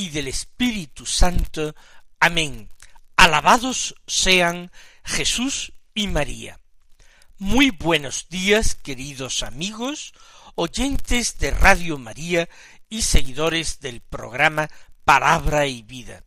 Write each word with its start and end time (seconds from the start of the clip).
y 0.00 0.08
del 0.08 0.28
Espíritu 0.28 1.04
Santo. 1.04 1.74
Amén. 2.20 2.70
Alabados 3.16 3.94
sean 4.06 4.72
Jesús 5.04 5.74
y 5.92 6.06
María. 6.06 6.58
Muy 7.36 7.68
buenos 7.68 8.26
días, 8.30 8.74
queridos 8.76 9.42
amigos, 9.42 10.14
oyentes 10.54 11.36
de 11.36 11.50
Radio 11.50 11.98
María 11.98 12.48
y 12.88 13.02
seguidores 13.02 13.80
del 13.80 14.00
programa 14.00 14.70
Palabra 15.04 15.66
y 15.66 15.82
Vida. 15.82 16.24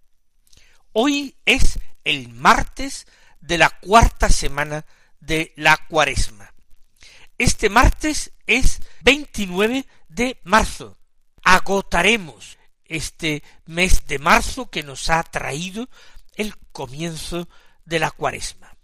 Hoy 0.92 1.36
es 1.46 1.80
el 2.04 2.30
martes 2.30 3.08
de 3.42 3.58
la 3.58 3.72
cuarta 3.72 4.30
semana 4.30 4.86
de 5.20 5.52
la 5.56 5.78
cuaresma. 5.90 6.54
Este 7.40 7.70
martes 7.70 8.34
es 8.46 8.82
29 9.02 9.88
de 10.10 10.40
marzo. 10.44 11.00
Agotaremos 11.44 12.60
este 12.86 13.44
mes 13.66 14.06
de 14.08 14.20
marzo 14.20 14.70
que 14.70 14.84
nos 14.84 15.10
ha 15.10 15.24
traído 15.24 15.90
el 16.36 16.56
comienzo 16.72 17.48
de 17.86 18.00
la 18.00 18.12
cuaresma. 18.12 18.76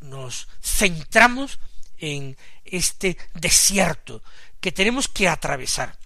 Nos 0.00 0.48
centramos 0.62 1.58
en 1.98 2.36
este 2.64 3.18
desierto 3.34 4.22
que 4.60 4.72
tenemos 4.72 5.08
que 5.08 5.28
atravesar, 5.28 5.98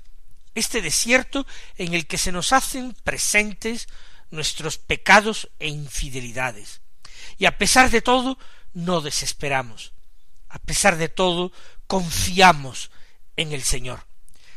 este 0.54 0.82
desierto 0.82 1.46
en 1.76 1.94
el 1.94 2.06
que 2.06 2.18
se 2.18 2.32
nos 2.32 2.52
hacen 2.52 2.94
presentes 3.04 3.88
nuestros 4.30 4.78
pecados 4.78 5.50
e 5.58 5.68
infidelidades. 5.68 6.80
Y 7.38 7.46
a 7.46 7.58
pesar 7.58 7.90
de 7.90 8.02
todo, 8.02 8.38
no 8.72 9.00
desesperamos. 9.00 9.92
A 10.48 10.58
pesar 10.58 10.96
de 10.96 11.08
todo, 11.08 11.52
confiamos 11.86 12.90
en 13.36 13.52
el 13.52 13.62
Señor. 13.62 14.06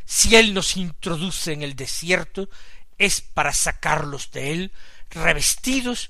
Si 0.05 0.35
Él 0.35 0.53
nos 0.53 0.77
introduce 0.77 1.53
en 1.53 1.63
el 1.63 1.75
desierto, 1.75 2.49
es 2.97 3.21
para 3.21 3.53
sacarlos 3.53 4.31
de 4.31 4.51
Él 4.51 4.71
revestidos 5.09 6.09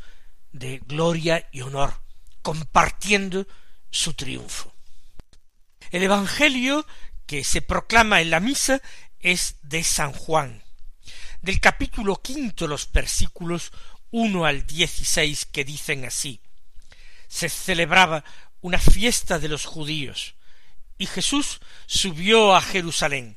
de 0.51 0.79
gloria 0.79 1.47
y 1.51 1.61
honor, 1.61 2.01
compartiendo 2.41 3.47
su 3.91 4.13
triunfo. 4.13 4.73
El 5.91 6.03
Evangelio 6.03 6.85
que 7.25 7.43
se 7.43 7.61
proclama 7.61 8.21
en 8.21 8.31
la 8.31 8.39
misa 8.39 8.81
es 9.19 9.55
de 9.61 9.83
San 9.83 10.13
Juan, 10.13 10.63
del 11.41 11.59
capítulo 11.59 12.21
quinto 12.21 12.67
los 12.67 12.91
versículos 12.91 13.71
uno 14.11 14.45
al 14.45 14.65
dieciséis 14.65 15.45
que 15.45 15.65
dicen 15.65 16.05
así 16.05 16.41
se 17.27 17.49
celebraba 17.49 18.23
una 18.61 18.79
fiesta 18.79 19.39
de 19.39 19.49
los 19.49 19.65
judíos 19.65 20.35
y 20.97 21.05
Jesús 21.05 21.59
subió 21.85 22.55
a 22.55 22.61
Jerusalén. 22.61 23.36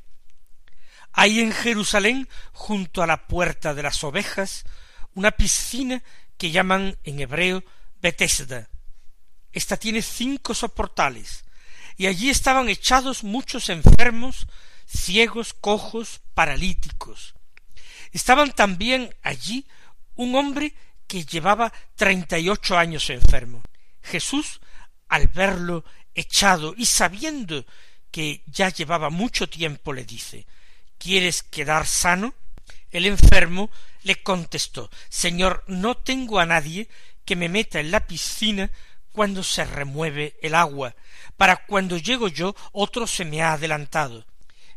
Hay 1.13 1.41
en 1.41 1.53
Jerusalén, 1.53 2.29
junto 2.53 3.03
a 3.03 3.07
la 3.07 3.27
puerta 3.27 3.75
de 3.75 3.83
las 3.83 4.03
ovejas, 4.05 4.65
una 5.15 5.33
piscina 5.33 6.03
que 6.39 6.51
llaman 6.51 6.97
en 7.05 7.21
hebreo 7.21 7.65
Betesda. 8.01 8.69
Esta 9.53 9.77
tiene 9.77 10.03
cinco 10.03 10.55
soportales, 10.55 11.45
y 11.97 12.07
allí 12.07 12.31
estaban 12.31 12.69
echados 12.69 13.25
muchos 13.25 13.69
enfermos, 13.69 14.47
ciegos, 14.87 15.53
cojos, 15.53 16.21
paralíticos. 16.35 17.35
Estaban 18.13 18.53
también 18.53 19.15
allí 19.23 19.67
un 20.15 20.35
hombre 20.35 20.75
que 21.07 21.25
llevaba 21.25 21.73
treinta 21.97 22.39
y 22.39 22.49
ocho 22.49 22.79
años 22.79 23.11
enfermo. 23.11 23.63
Jesús, 24.03 24.61
al 25.09 25.27
verlo 25.29 25.85
echado 26.15 26.75
y 26.77 26.87
sabiendo 26.87 27.67
que 28.11 28.43
ya 28.47 28.71
llevaba 28.71 29.11
mucho 29.11 29.49
tiempo, 29.49 29.93
le 29.93 30.05
dice 30.05 30.47
¿Quieres 31.01 31.43
quedar 31.43 31.87
sano? 31.87 32.35
El 32.91 33.07
enfermo 33.07 33.71
le 34.03 34.23
contestó 34.23 34.91
Señor, 35.09 35.65
no 35.67 35.97
tengo 35.97 36.39
a 36.39 36.45
nadie 36.45 36.89
que 37.25 37.37
me 37.37 37.49
meta 37.49 37.81
en 37.81 37.91
la 37.91 38.07
piscina 38.07 38.71
cuando 39.11 39.43
se 39.43 39.65
remueve 39.65 40.37
el 40.43 40.55
agua. 40.55 40.95
Para 41.39 41.65
cuando 41.65 41.97
llego 41.97 42.29
yo, 42.29 42.55
otro 42.73 43.07
se 43.07 43.25
me 43.25 43.41
ha 43.41 43.55
adelantado. 43.55 44.27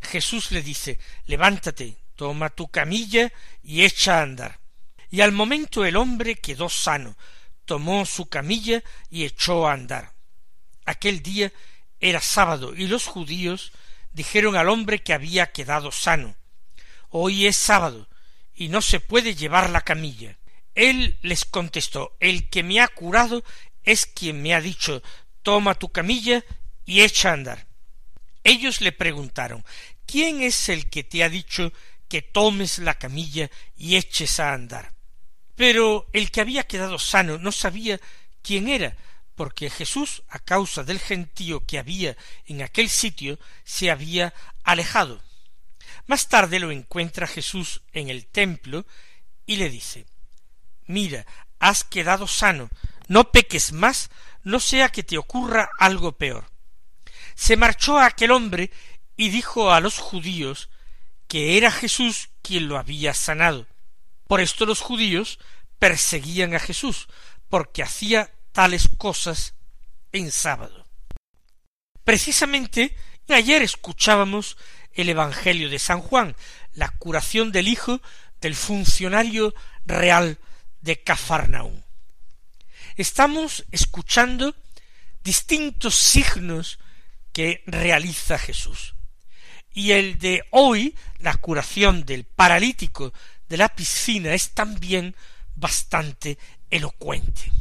Jesús 0.02 0.52
le 0.52 0.62
dice 0.62 0.98
Levántate, 1.26 1.98
toma 2.16 2.50
tu 2.50 2.70
camilla 2.70 3.34
y 3.62 3.84
echa 3.84 4.20
a 4.20 4.24
andar. 4.24 4.60
Y 5.12 5.20
al 5.20 5.34
momento 5.34 5.84
el 5.84 5.98
hombre 5.98 6.36
quedó 6.36 6.70
sano, 6.70 7.18
tomó 7.66 8.06
su 8.06 8.28
camilla 8.28 8.82
y 9.10 9.26
echó 9.26 9.68
a 9.68 9.74
andar. 9.74 10.14
Aquel 10.86 11.22
día 11.22 11.52
era 12.00 12.22
sábado 12.22 12.74
y 12.74 12.88
los 12.88 13.08
judíos 13.08 13.74
dijeron 14.14 14.56
al 14.56 14.70
hombre 14.70 15.04
que 15.04 15.14
había 15.14 15.52
quedado 15.52 15.92
sano 15.92 16.36
Hoy 17.10 17.46
es 17.46 17.58
sábado 17.58 18.08
y 18.56 18.70
no 18.70 18.82
se 18.82 19.00
puede 19.00 19.36
llevar 19.36 19.70
la 19.70 19.82
camilla. 19.82 20.38
Él 20.74 21.18
les 21.22 21.46
contestó 21.46 22.16
El 22.20 22.50
que 22.50 22.64
me 22.64 22.80
ha 22.80 22.88
curado 22.88 23.44
es 23.84 24.06
quien 24.06 24.42
me 24.42 24.54
ha 24.54 24.62
dicho 24.62 25.04
Toma 25.42 25.76
tu 25.76 25.90
camilla 25.90 26.44
y 26.86 27.02
echa 27.02 27.30
a 27.30 27.34
andar. 27.34 27.68
Ellos 28.44 28.82
le 28.82 28.92
preguntaron 28.92 29.64
¿Quién 30.06 30.42
es 30.42 30.70
el 30.70 30.90
que 30.90 31.04
te 31.04 31.24
ha 31.24 31.30
dicho 31.30 31.72
que 32.08 32.22
tomes 32.22 32.80
la 32.80 32.96
camilla 32.96 33.50
y 33.76 33.96
eches 33.96 34.40
a 34.40 34.54
andar? 34.54 34.94
Pero 35.56 36.08
el 36.14 36.32
que 36.32 36.42
había 36.42 36.64
quedado 36.64 37.00
sano 37.00 37.38
no 37.38 37.52
sabía 37.52 38.00
quién 38.42 38.68
era, 38.70 38.96
porque 39.44 39.70
Jesús, 39.70 40.24
a 40.30 40.40
causa 40.40 40.86
del 40.86 41.02
gentío 41.02 41.66
que 41.66 41.78
había 41.78 42.16
en 42.46 42.62
aquel 42.62 42.88
sitio, 42.88 43.38
se 43.66 43.92
había 43.92 44.34
alejado. 44.64 45.22
Más 46.08 46.30
tarde 46.30 46.62
lo 46.62 46.72
encuentra 46.72 47.28
Jesús 47.28 47.82
en 47.92 48.08
el 48.08 48.26
templo 48.26 48.86
y 49.46 49.58
le 49.58 49.70
dice 49.70 50.06
Mira, 50.86 51.26
has 51.60 51.84
quedado 51.84 52.26
sano, 52.26 52.70
no 53.10 53.34
peques 53.34 53.74
más, 53.74 54.12
no 54.44 54.62
sea 54.62 54.88
que 54.88 55.04
te 55.04 55.18
ocurra 55.18 55.70
algo 55.78 56.14
peor. 56.14 56.50
Se 57.36 57.58
marchó 57.58 58.00
aquel 58.00 58.32
hombre 58.32 58.72
y 59.18 59.28
dijo 59.28 59.74
a 59.74 59.82
los 59.82 59.98
judíos 59.98 60.70
que 61.28 61.58
era 61.58 61.70
Jesús 61.70 62.30
quien 62.42 62.70
lo 62.70 62.78
había 62.78 63.14
sanado. 63.14 63.68
Por 64.26 64.40
esto 64.40 64.66
los 64.66 64.80
judíos 64.80 65.38
perseguían 65.80 66.56
a 66.56 66.60
Jesús, 66.60 67.10
porque 67.50 67.84
hacía 67.84 68.32
tales 68.54 68.88
cosas 68.98 69.56
en 70.14 70.32
sábado. 70.32 70.86
Precisamente 72.06 72.96
ayer 73.34 73.62
escuchábamos 73.62 74.58
el 74.94 75.10
Evangelio 75.10 75.70
de 75.70 75.80
San 75.80 76.02
Juan, 76.02 76.36
la 76.74 76.90
curación 76.90 77.52
del 77.52 77.68
hijo 77.68 78.02
del 78.40 78.56
funcionario 78.56 79.54
real 79.86 80.38
de 80.82 81.02
Cafarnaúm. 81.02 81.82
Estamos 82.96 83.66
escuchando 83.72 84.56
distintos 85.24 85.96
signos 85.96 86.80
que 87.32 87.64
realiza 87.66 88.38
Jesús. 88.38 88.94
Y 89.74 89.92
el 89.94 90.20
de 90.20 90.44
hoy, 90.52 90.96
la 91.18 91.34
curación 91.36 92.06
del 92.06 92.26
paralítico 92.26 93.14
de 93.50 93.58
la 93.58 93.70
piscina, 93.70 94.34
es 94.34 94.52
también 94.52 95.16
bastante 95.56 96.38
elocuente. 96.70 97.52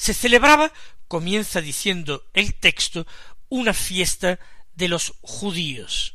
Se 0.00 0.14
celebraba, 0.14 0.72
comienza 1.08 1.60
diciendo 1.60 2.24
el 2.32 2.54
texto, 2.54 3.06
una 3.50 3.74
fiesta 3.74 4.40
de 4.72 4.88
los 4.88 5.12
judíos. 5.20 6.14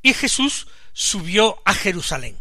Y 0.00 0.14
Jesús 0.14 0.68
subió 0.92 1.60
a 1.64 1.74
Jerusalén. 1.74 2.38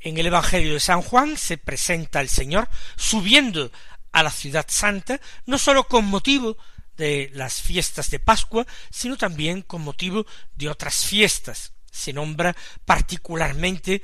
En 0.00 0.16
el 0.16 0.24
Evangelio 0.24 0.72
de 0.72 0.80
San 0.80 1.02
Juan 1.02 1.36
se 1.36 1.58
presenta 1.58 2.22
el 2.22 2.30
Señor 2.30 2.70
subiendo 2.96 3.70
a 4.12 4.22
la 4.22 4.30
ciudad 4.30 4.64
santa, 4.66 5.20
no 5.44 5.58
sólo 5.58 5.88
con 5.88 6.06
motivo 6.06 6.56
de 6.96 7.30
las 7.34 7.60
fiestas 7.60 8.08
de 8.08 8.20
Pascua, 8.20 8.66
sino 8.90 9.18
también 9.18 9.60
con 9.60 9.82
motivo 9.82 10.24
de 10.54 10.70
otras 10.70 11.04
fiestas. 11.04 11.74
Se 11.92 12.14
nombra 12.14 12.56
particularmente, 12.86 14.00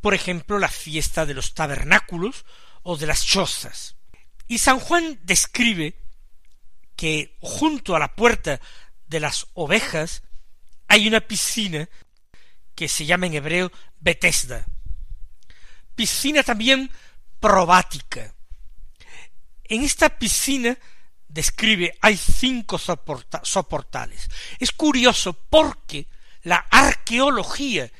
por 0.00 0.12
ejemplo, 0.12 0.58
la 0.58 0.68
fiesta 0.68 1.24
de 1.24 1.34
los 1.34 1.54
tabernáculos 1.54 2.44
o 2.82 2.96
de 2.96 3.06
las 3.06 3.24
chozas. 3.24 3.94
Y 4.52 4.58
San 4.58 4.80
Juan 4.80 5.18
describe 5.22 5.94
que 6.94 7.38
junto 7.40 7.96
a 7.96 7.98
la 7.98 8.14
puerta 8.14 8.60
de 9.06 9.18
las 9.18 9.46
ovejas 9.54 10.24
hay 10.88 11.08
una 11.08 11.22
piscina 11.22 11.88
que 12.74 12.86
se 12.86 13.06
llama 13.06 13.28
en 13.28 13.32
hebreo 13.32 13.72
Betesda. 13.98 14.66
piscina 15.94 16.42
también 16.42 16.90
probática. 17.40 18.34
En 19.64 19.84
esta 19.84 20.10
piscina 20.18 20.76
describe 21.28 21.96
hay 22.02 22.18
cinco 22.18 22.78
soportales. 22.78 24.28
Es 24.58 24.70
curioso 24.72 25.32
porque 25.32 26.08
la 26.42 26.58
arqueología 26.70 27.90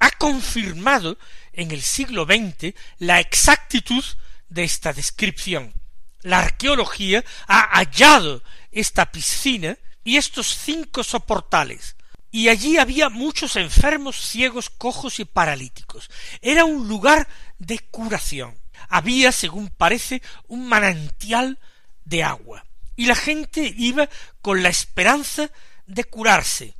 ha 0.00 0.10
confirmado 0.10 1.18
en 1.52 1.70
el 1.70 1.82
siglo 1.82 2.24
XX 2.24 2.74
la 2.98 3.20
exactitud 3.20 4.04
de 4.48 4.64
esta 4.64 4.92
descripción. 4.92 5.83
La 6.24 6.38
arqueología 6.38 7.22
ha 7.46 7.76
hallado 7.76 8.42
esta 8.72 9.12
piscina 9.12 9.76
y 10.02 10.16
estos 10.16 10.56
cinco 10.56 11.04
soportales, 11.04 11.96
y 12.30 12.48
allí 12.48 12.78
había 12.78 13.10
muchos 13.10 13.56
enfermos, 13.56 14.16
ciegos, 14.16 14.70
cojos 14.70 15.20
y 15.20 15.26
paralíticos. 15.26 16.10
Era 16.40 16.64
un 16.64 16.88
lugar 16.88 17.28
de 17.58 17.78
curación. 17.78 18.58
Había, 18.88 19.32
según 19.32 19.68
parece, 19.68 20.22
un 20.48 20.66
manantial 20.66 21.58
de 22.06 22.24
agua, 22.24 22.64
y 22.96 23.04
la 23.04 23.14
gente 23.14 23.74
iba 23.76 24.08
con 24.40 24.62
la 24.62 24.70
esperanza 24.70 25.50
de 25.86 26.04
curarse, 26.04 26.74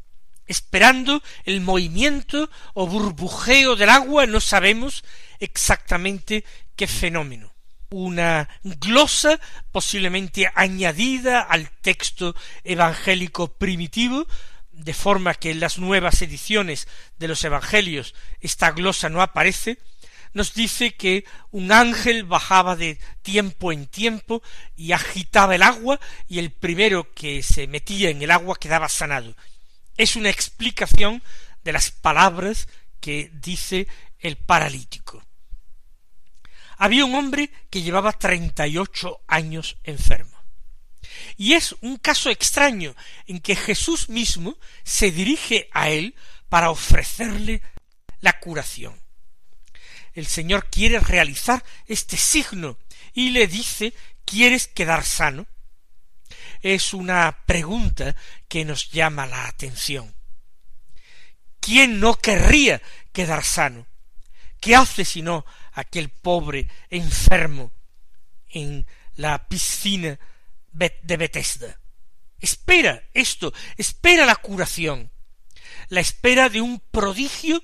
esperando 0.46 1.22
el 1.44 1.60
movimiento 1.60 2.48
o 2.72 2.86
burbujeo 2.86 3.76
del 3.76 3.90
agua, 3.90 4.26
no 4.26 4.40
sabemos 4.40 5.04
exactamente 5.38 6.46
qué 6.76 6.86
fenómeno. 6.86 7.53
Una 7.96 8.48
glosa 8.64 9.38
posiblemente 9.70 10.50
añadida 10.56 11.42
al 11.42 11.70
texto 11.70 12.34
evangélico 12.64 13.54
primitivo, 13.54 14.26
de 14.72 14.92
forma 14.92 15.34
que 15.34 15.52
en 15.52 15.60
las 15.60 15.78
nuevas 15.78 16.20
ediciones 16.20 16.88
de 17.20 17.28
los 17.28 17.44
evangelios 17.44 18.16
esta 18.40 18.72
glosa 18.72 19.10
no 19.10 19.22
aparece, 19.22 19.78
nos 20.32 20.54
dice 20.54 20.96
que 20.96 21.24
un 21.52 21.70
ángel 21.70 22.24
bajaba 22.24 22.74
de 22.74 22.98
tiempo 23.22 23.70
en 23.70 23.86
tiempo 23.86 24.42
y 24.74 24.90
agitaba 24.90 25.54
el 25.54 25.62
agua 25.62 26.00
y 26.26 26.40
el 26.40 26.50
primero 26.50 27.14
que 27.14 27.44
se 27.44 27.68
metía 27.68 28.10
en 28.10 28.20
el 28.22 28.32
agua 28.32 28.58
quedaba 28.58 28.88
sanado. 28.88 29.36
Es 29.96 30.16
una 30.16 30.30
explicación 30.30 31.22
de 31.62 31.72
las 31.72 31.92
palabras 31.92 32.66
que 32.98 33.30
dice 33.34 33.86
el 34.18 34.34
paralítico. 34.34 35.22
Había 36.84 37.04
un 37.04 37.14
hombre 37.14 37.50
que 37.70 37.82
llevaba 37.82 38.12
treinta 38.12 38.66
y 38.66 38.76
ocho 38.76 39.22
años 39.26 39.78
enfermo. 39.84 40.38
Y 41.36 41.54
es 41.54 41.74
un 41.80 41.96
caso 41.96 42.30
extraño 42.30 42.94
en 43.26 43.40
que 43.40 43.56
Jesús 43.56 44.08
mismo 44.08 44.58
se 44.82 45.10
dirige 45.10 45.68
a 45.72 45.88
él 45.88 46.14
para 46.48 46.70
ofrecerle 46.70 47.62
la 48.20 48.38
curación 48.38 49.04
el 50.14 50.26
Señor 50.26 50.70
quiere 50.70 51.00
realizar 51.00 51.64
este 51.86 52.16
signo 52.16 52.78
y 53.12 53.30
le 53.30 53.46
dice 53.46 53.92
¿Quieres 54.24 54.68
quedar 54.68 55.04
sano? 55.04 55.46
Es 56.62 56.94
una 56.94 57.44
pregunta 57.44 58.16
que 58.48 58.64
nos 58.64 58.90
llama 58.90 59.26
la 59.26 59.46
atención. 59.46 60.14
¿Quién 61.60 62.00
no 62.00 62.14
querría 62.14 62.80
quedar 63.12 63.44
sano? 63.44 63.86
¿Qué 64.60 64.74
hace 64.74 65.04
si 65.04 65.20
no 65.20 65.44
aquel 65.74 66.08
pobre 66.08 66.68
enfermo 66.90 67.72
en 68.48 68.86
la 69.16 69.48
piscina 69.48 70.18
de 70.72 71.16
Bethesda? 71.16 71.78
Espera 72.40 73.02
esto, 73.12 73.52
espera 73.76 74.26
la 74.26 74.36
curación, 74.36 75.10
la 75.88 76.00
espera 76.00 76.48
de 76.48 76.60
un 76.60 76.80
prodigio 76.80 77.62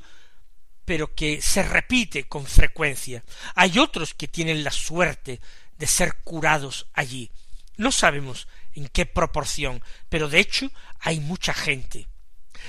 pero 0.90 1.14
que 1.14 1.40
se 1.40 1.62
repite 1.62 2.24
con 2.24 2.46
frecuencia. 2.46 3.22
Hay 3.54 3.78
otros 3.78 4.12
que 4.12 4.26
tienen 4.26 4.64
la 4.64 4.72
suerte 4.72 5.40
de 5.78 5.86
ser 5.86 6.16
curados 6.24 6.88
allí. 6.94 7.30
No 7.76 7.92
sabemos 7.92 8.48
en 8.74 8.88
qué 8.88 9.06
proporción, 9.06 9.84
pero 10.08 10.28
de 10.28 10.40
hecho 10.40 10.68
hay 10.98 11.20
mucha 11.20 11.54
gente. 11.54 12.08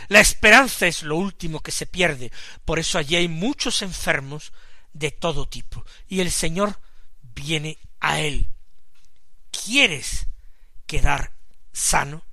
La 0.07 0.19
esperanza 0.19 0.85
es 0.85 1.01
lo 1.01 1.15
último 1.15 1.61
que 1.61 1.71
se 1.71 1.87
pierde, 1.87 2.31
por 2.63 2.77
eso 2.77 2.99
allí 2.99 3.15
hay 3.15 3.27
muchos 3.27 3.81
enfermos 3.81 4.53
de 4.93 5.11
todo 5.11 5.47
tipo, 5.47 5.85
y 6.07 6.19
el 6.19 6.31
Señor 6.31 6.79
viene 7.21 7.77
a 7.99 8.19
él. 8.19 8.47
¿Quieres 9.51 10.27
quedar 10.85 11.33
sano? 11.71 12.23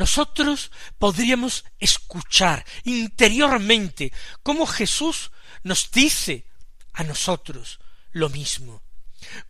nosotros 0.00 0.70
podríamos 0.98 1.66
escuchar 1.78 2.64
interiormente 2.84 4.12
cómo 4.42 4.66
Jesús 4.66 5.30
nos 5.62 5.90
dice 5.90 6.46
a 6.94 7.04
nosotros 7.04 7.80
lo 8.12 8.30
mismo, 8.30 8.82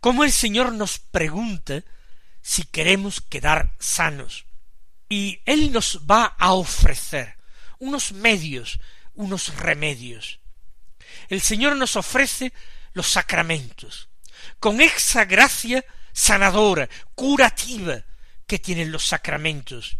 cómo 0.01 0.25
el 0.25 0.33
Señor 0.33 0.73
nos 0.73 0.99
pregunta 0.99 1.83
si 2.41 2.63
queremos 2.63 3.21
quedar 3.21 3.75
sanos, 3.79 4.45
y 5.07 5.39
Él 5.45 5.71
nos 5.71 6.01
va 6.09 6.25
a 6.37 6.51
ofrecer 6.51 7.37
unos 7.79 8.11
medios, 8.11 8.79
unos 9.13 9.55
remedios. 9.55 10.40
El 11.29 11.41
Señor 11.41 11.75
nos 11.75 11.95
ofrece 11.95 12.53
los 12.93 13.07
sacramentos, 13.07 14.09
con 14.59 14.81
esa 14.81 15.25
gracia 15.25 15.83
sanadora, 16.13 16.89
curativa 17.15 18.03
que 18.45 18.59
tienen 18.59 18.91
los 18.91 19.07
sacramentos, 19.07 19.97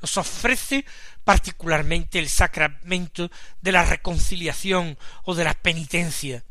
nos 0.00 0.18
ofrece 0.18 0.84
particularmente 1.24 2.18
el 2.18 2.28
sacramento 2.28 3.30
de 3.62 3.72
la 3.72 3.84
reconciliación 3.84 4.98
o 5.22 5.34
de 5.34 5.44
la 5.44 5.54
penitencia, 5.54 6.44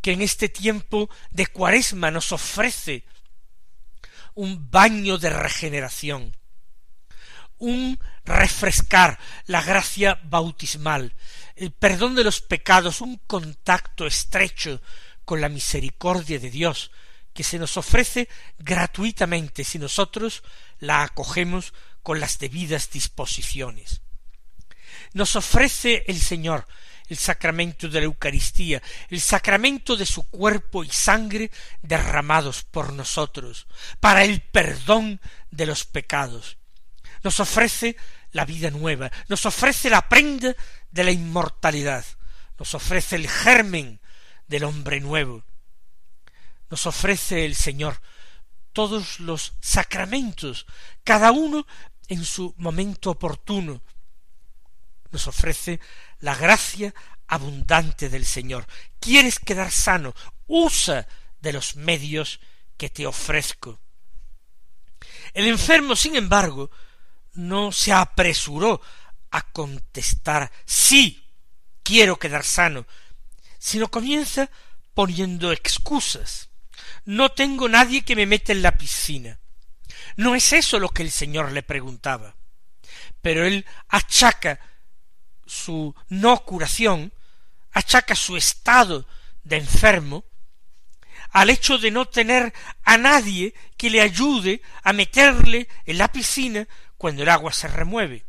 que 0.00 0.12
en 0.12 0.22
este 0.22 0.48
tiempo 0.48 1.08
de 1.30 1.46
cuaresma 1.46 2.10
nos 2.10 2.32
ofrece 2.32 3.04
un 4.34 4.70
baño 4.70 5.18
de 5.18 5.30
regeneración, 5.30 6.36
un 7.58 7.98
refrescar 8.24 9.18
la 9.46 9.62
gracia 9.62 10.20
bautismal, 10.24 11.14
el 11.56 11.72
perdón 11.72 12.14
de 12.14 12.24
los 12.24 12.40
pecados, 12.40 13.00
un 13.00 13.16
contacto 13.26 14.06
estrecho 14.06 14.80
con 15.24 15.40
la 15.40 15.48
misericordia 15.48 16.38
de 16.38 16.50
Dios, 16.50 16.90
que 17.32 17.42
se 17.42 17.58
nos 17.58 17.76
ofrece 17.76 18.28
gratuitamente 18.58 19.64
si 19.64 19.78
nosotros 19.78 20.42
la 20.78 21.02
acogemos 21.02 21.74
con 22.02 22.20
las 22.20 22.38
debidas 22.38 22.90
disposiciones. 22.90 24.00
Nos 25.12 25.34
ofrece 25.36 26.04
el 26.06 26.20
Señor 26.20 26.66
el 27.08 27.16
sacramento 27.16 27.88
de 27.88 28.00
la 28.00 28.06
Eucaristía, 28.06 28.82
el 29.10 29.20
sacramento 29.20 29.96
de 29.96 30.06
su 30.06 30.28
cuerpo 30.28 30.82
y 30.84 30.88
sangre 30.88 31.50
derramados 31.82 32.64
por 32.64 32.92
nosotros, 32.92 33.66
para 34.00 34.24
el 34.24 34.40
perdón 34.40 35.20
de 35.50 35.66
los 35.66 35.84
pecados. 35.84 36.58
Nos 37.22 37.40
ofrece 37.40 37.96
la 38.36 38.44
vida 38.44 38.70
nueva, 38.70 39.10
nos 39.28 39.46
ofrece 39.46 39.88
la 39.88 40.08
prenda 40.08 40.54
de 40.90 41.04
la 41.04 41.10
inmortalidad, 41.10 42.04
nos 42.58 42.74
ofrece 42.74 43.16
el 43.16 43.28
germen 43.28 43.98
del 44.46 44.64
hombre 44.64 45.00
nuevo, 45.00 45.42
nos 46.70 46.86
ofrece 46.86 47.46
el 47.46 47.54
Señor 47.54 48.00
todos 48.74 49.20
los 49.20 49.54
sacramentos, 49.60 50.66
cada 51.02 51.32
uno 51.32 51.66
en 52.08 52.26
su 52.26 52.54
momento 52.58 53.10
oportuno. 53.10 53.82
Nos 55.10 55.26
ofrece 55.28 55.80
la 56.20 56.34
gracia 56.34 56.94
abundante 57.26 58.10
del 58.10 58.26
Señor. 58.26 58.66
¿Quieres 59.00 59.38
quedar 59.38 59.70
sano? 59.70 60.14
Usa 60.46 61.08
de 61.40 61.54
los 61.54 61.76
medios 61.76 62.38
que 62.76 62.90
te 62.90 63.06
ofrezco. 63.06 63.80
El 65.32 65.46
enfermo, 65.48 65.96
sin 65.96 66.16
embargo, 66.16 66.70
no 67.36 67.72
se 67.72 67.92
apresuró 67.92 68.80
a 69.30 69.42
contestar 69.52 70.50
sí, 70.64 71.24
quiero 71.82 72.18
quedar 72.18 72.44
sano, 72.44 72.86
sino 73.58 73.88
comienza 73.88 74.50
poniendo 74.94 75.52
excusas. 75.52 76.48
No 77.04 77.30
tengo 77.30 77.68
nadie 77.68 78.02
que 78.02 78.16
me 78.16 78.26
meta 78.26 78.52
en 78.52 78.62
la 78.62 78.76
piscina. 78.76 79.38
No 80.16 80.34
es 80.34 80.52
eso 80.52 80.78
lo 80.78 80.88
que 80.88 81.02
el 81.02 81.10
Señor 81.10 81.52
le 81.52 81.62
preguntaba. 81.62 82.36
Pero 83.20 83.44
él 83.44 83.66
achaca 83.88 84.58
su 85.46 85.94
no 86.08 86.44
curación, 86.44 87.12
achaca 87.72 88.14
su 88.14 88.36
estado 88.36 89.06
de 89.44 89.56
enfermo, 89.56 90.24
al 91.30 91.50
hecho 91.50 91.78
de 91.78 91.90
no 91.90 92.06
tener 92.06 92.52
a 92.82 92.96
nadie 92.96 93.54
que 93.76 93.90
le 93.90 94.00
ayude 94.00 94.62
a 94.82 94.92
meterle 94.92 95.68
en 95.84 95.98
la 95.98 96.08
piscina 96.08 96.66
cuando 97.06 97.22
el 97.22 97.28
agua 97.28 97.52
se 97.52 97.68
remueve. 97.68 98.26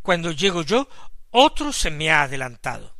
Cuando 0.00 0.32
llego 0.32 0.62
yo, 0.62 0.88
otro 1.28 1.70
se 1.70 1.90
me 1.90 2.10
ha 2.10 2.22
adelantado. 2.22 2.96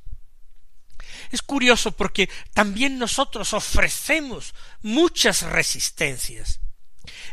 Es 1.31 1.41
curioso 1.41 1.93
porque 1.93 2.29
también 2.53 2.99
nosotros 2.99 3.55
ofrecemos 3.55 4.55
muchas 4.83 5.41
resistencias. 5.41 6.61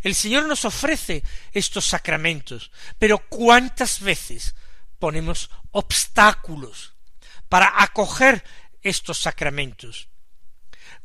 El 0.02 0.16
Señor 0.16 0.46
nos 0.46 0.64
ofrece 0.64 1.26
estos 1.52 1.84
sacramentos, 1.84 2.72
pero 3.00 3.18
¿cuántas 3.18 4.00
veces 4.00 4.56
ponemos 4.98 5.50
obstáculos 5.72 6.94
para 7.50 7.84
acoger 7.84 8.46
estos 8.82 9.18
sacramentos. 9.18 10.08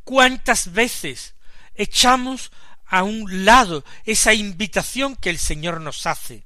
¿Cuántas 0.05 0.71
veces 0.71 1.35
echamos 1.75 2.53
a 2.85 3.03
un 3.03 3.43
lado 3.43 3.83
esa 4.05 4.33
invitación 4.33 5.17
que 5.17 5.29
el 5.29 5.37
Señor 5.37 5.81
nos 5.81 6.07
hace? 6.07 6.45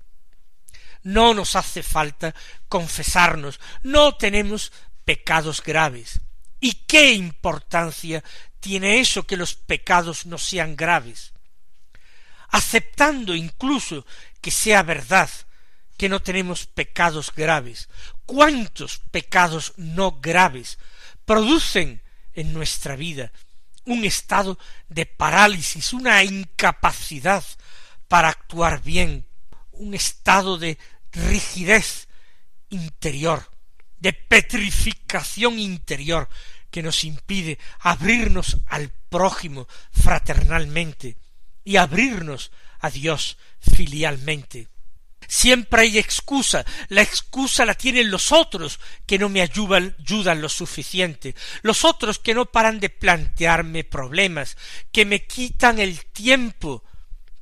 No 1.07 1.33
nos 1.33 1.55
hace 1.55 1.83
falta 1.83 2.35
confesarnos, 2.67 3.61
no 3.81 4.17
tenemos 4.17 4.73
pecados 5.05 5.63
graves. 5.63 6.19
¿Y 6.59 6.73
qué 6.85 7.13
importancia 7.13 8.21
tiene 8.59 8.99
eso 8.99 9.23
que 9.23 9.37
los 9.37 9.55
pecados 9.55 10.25
no 10.25 10.37
sean 10.37 10.75
graves? 10.75 11.31
Aceptando 12.49 13.35
incluso 13.35 14.05
que 14.41 14.51
sea 14.51 14.83
verdad 14.83 15.29
que 15.95 16.09
no 16.09 16.21
tenemos 16.21 16.65
pecados 16.65 17.33
graves, 17.33 17.87
¿cuántos 18.25 18.99
pecados 18.99 19.75
no 19.77 20.19
graves 20.19 20.77
producen 21.23 22.01
en 22.33 22.51
nuestra 22.51 22.97
vida 22.97 23.31
un 23.85 24.03
estado 24.03 24.59
de 24.89 25.05
parálisis, 25.05 25.93
una 25.93 26.21
incapacidad 26.25 27.45
para 28.09 28.27
actuar 28.27 28.81
bien, 28.83 29.25
un 29.71 29.93
estado 29.93 30.57
de 30.57 30.77
rigidez 31.11 32.07
interior, 32.69 33.49
de 33.99 34.13
petrificación 34.13 35.59
interior 35.59 36.29
que 36.71 36.83
nos 36.83 37.03
impide 37.03 37.57
abrirnos 37.79 38.57
al 38.67 38.89
prójimo 39.09 39.67
fraternalmente 39.91 41.17
y 41.63 41.77
abrirnos 41.77 42.51
a 42.79 42.89
Dios 42.89 43.37
filialmente. 43.59 44.67
Siempre 45.27 45.81
hay 45.81 45.97
excusa. 45.97 46.65
La 46.87 47.01
excusa 47.01 47.65
la 47.65 47.73
tienen 47.73 48.09
los 48.09 48.31
otros 48.31 48.79
que 49.05 49.19
no 49.19 49.27
me 49.27 49.41
ayudan, 49.41 49.95
ayudan 49.99 50.41
lo 50.41 50.47
suficiente. 50.47 51.35
Los 51.63 51.83
otros 51.83 52.19
que 52.19 52.33
no 52.33 52.45
paran 52.45 52.79
de 52.79 52.89
plantearme 52.89 53.83
problemas, 53.83 54.55
que 54.91 55.05
me 55.05 55.25
quitan 55.25 55.79
el 55.79 56.05
tiempo 56.05 56.83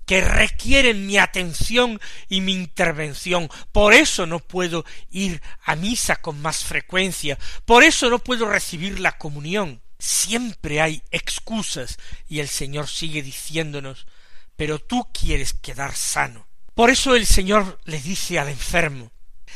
que 0.05 0.21
requieren 0.21 1.05
mi 1.07 1.17
atención 1.17 1.99
y 2.29 2.41
mi 2.41 2.53
intervención. 2.53 3.49
Por 3.71 3.93
eso 3.93 4.25
no 4.25 4.39
puedo 4.39 4.85
ir 5.11 5.41
a 5.63 5.75
misa 5.75 6.17
con 6.17 6.41
más 6.41 6.63
frecuencia, 6.63 7.37
por 7.65 7.83
eso 7.83 8.09
no 8.09 8.19
puedo 8.19 8.47
recibir 8.47 8.99
la 8.99 9.17
comunión. 9.17 9.81
Siempre 9.97 10.81
hay 10.81 11.01
excusas 11.11 11.97
y 12.27 12.39
el 12.39 12.47
Señor 12.47 12.87
sigue 12.87 13.23
diciéndonos, 13.23 14.05
pero 14.55 14.79
tú 14.79 15.07
quieres 15.11 15.53
quedar 15.53 15.95
sano. 15.95 16.47
Por 16.73 16.89
eso 16.89 17.15
el 17.15 17.25
Señor 17.25 17.79
le 17.85 18.01
dice 18.01 18.37
al 18.37 18.49
enfermo, 18.49 19.11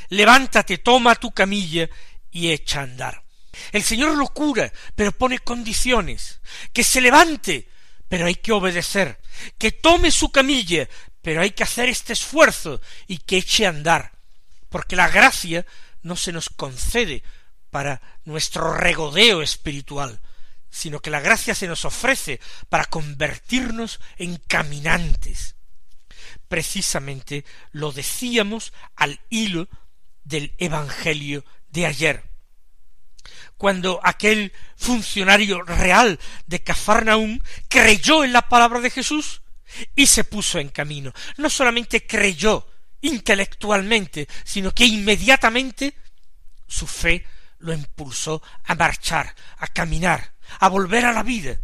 levántate, 0.08 0.78
toma 0.78 1.16
tu 1.16 1.32
camilla 1.32 1.90
y 2.32 2.52
echa 2.52 2.80
a 2.80 2.84
andar. 2.84 3.24
El 3.72 3.84
Señor 3.84 4.16
lo 4.16 4.28
cura, 4.28 4.72
pero 4.96 5.12
pone 5.12 5.40
condiciones, 5.40 6.40
que 6.72 6.84
se 6.84 7.02
levante, 7.02 7.68
pero 8.10 8.26
hay 8.26 8.36
que 8.36 8.52
obedecer, 8.52 9.20
que 9.58 9.72
tome 9.72 10.12
su 10.12 10.32
camilla, 10.32 10.90
pero 11.22 11.42
hay 11.42 11.52
que 11.52 11.64
hacer 11.64 11.88
este 11.88 12.14
esfuerzo 12.14 12.82
y 13.08 13.20
que 13.20 13.38
eche 13.38 13.66
a 13.66 13.70
andar, 13.70 14.12
porque 14.68 14.96
la 14.96 15.08
gracia 15.10 15.66
no 16.02 16.16
se 16.16 16.32
nos 16.32 16.50
concede 16.50 17.24
para 17.70 18.02
nuestro 18.26 18.74
regodeo 18.74 19.42
espiritual, 19.42 20.20
sino 20.72 21.00
que 21.00 21.12
la 21.12 21.20
gracia 21.22 21.54
se 21.54 21.68
nos 21.68 21.86
ofrece 21.86 22.40
para 22.68 22.86
convertirnos 22.86 24.00
en 24.18 24.38
caminantes. 24.38 25.56
Precisamente 26.48 27.46
lo 27.72 27.92
decíamos 27.92 28.74
al 28.96 29.20
hilo 29.30 29.68
del 30.24 30.54
Evangelio 30.58 31.46
de 31.70 31.86
ayer 31.86 32.29
cuando 33.60 34.00
aquel 34.04 34.54
funcionario 34.78 35.62
real 35.64 36.18
de 36.48 36.64
Cafarnaum 36.64 37.40
creyó 37.68 38.24
en 38.24 38.32
la 38.32 38.48
palabra 38.48 38.80
de 38.80 38.90
Jesús 38.90 39.42
y 39.94 40.08
se 40.08 40.24
puso 40.24 40.60
en 40.60 40.70
camino. 40.70 41.12
No 41.36 41.50
solamente 41.50 42.08
creyó 42.08 42.66
intelectualmente, 43.02 44.30
sino 44.46 44.74
que 44.74 44.86
inmediatamente 44.86 45.94
su 46.68 46.88
fe 46.88 47.26
lo 47.58 47.74
impulsó 47.74 48.42
a 48.64 48.76
marchar, 48.76 49.36
a 49.58 49.68
caminar, 49.68 50.36
a 50.62 50.70
volver 50.70 51.04
a 51.04 51.12
la 51.12 51.24
vida, 51.24 51.60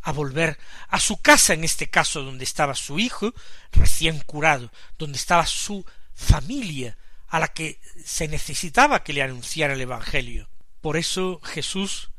a 0.00 0.10
volver 0.10 0.58
a 0.88 0.98
su 0.98 1.22
casa, 1.22 1.54
en 1.54 1.62
este 1.62 1.88
caso 1.88 2.24
donde 2.24 2.42
estaba 2.42 2.74
su 2.74 2.98
hijo 2.98 3.32
recién 3.70 4.18
curado, 4.26 4.72
donde 4.98 5.18
estaba 5.18 5.46
su 5.46 5.86
familia, 6.14 6.98
a 7.28 7.38
la 7.38 7.46
que 7.46 7.80
se 8.04 8.26
necesitaba 8.26 9.04
que 9.04 9.12
le 9.12 9.22
anunciara 9.22 9.74
el 9.74 9.80
Evangelio. 9.82 10.48
Por 10.82 10.98
eso 10.98 11.40
Jesús 11.42 12.10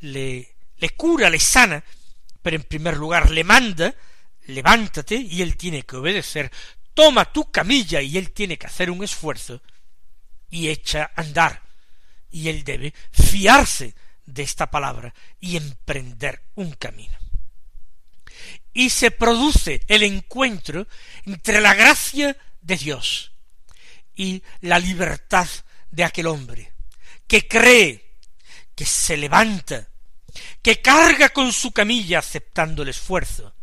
le, 0.00 0.54
le 0.76 0.90
cura, 0.90 1.30
le 1.30 1.38
sana, 1.38 1.82
pero 2.42 2.56
en 2.56 2.64
primer 2.64 2.96
lugar 2.96 3.30
le 3.30 3.44
manda, 3.44 3.94
levántate, 4.46 5.14
y 5.14 5.40
él 5.40 5.56
tiene 5.56 5.84
que 5.84 5.96
obedecer, 5.96 6.50
toma 6.92 7.32
tu 7.32 7.50
camilla, 7.50 8.02
y 8.02 8.18
él 8.18 8.32
tiene 8.32 8.58
que 8.58 8.66
hacer 8.66 8.90
un 8.90 9.02
esfuerzo, 9.02 9.62
y 10.50 10.68
echa 10.68 11.12
a 11.14 11.20
andar, 11.20 11.62
y 12.30 12.48
él 12.48 12.64
debe 12.64 12.92
fiarse 13.12 13.94
de 14.26 14.42
esta 14.42 14.70
palabra 14.70 15.14
y 15.40 15.56
emprender 15.56 16.42
un 16.56 16.72
camino. 16.72 17.16
Y 18.72 18.90
se 18.90 19.10
produce 19.10 19.82
el 19.88 20.02
encuentro 20.02 20.86
entre 21.26 21.60
la 21.60 21.74
gracia 21.74 22.36
de 22.60 22.76
Dios 22.76 23.32
y 24.14 24.42
la 24.60 24.78
libertad 24.78 25.48
de 25.90 26.04
aquel 26.04 26.26
hombre, 26.26 26.72
que 27.30 27.46
cree, 27.46 28.16
que 28.74 28.84
se 28.84 29.16
levanta, 29.16 29.88
que 30.60 30.82
carga 30.82 31.28
con 31.28 31.52
su 31.52 31.70
camilla 31.70 32.18
aceptando 32.18 32.82
el 32.82 32.88
esfuerzo 32.88 33.54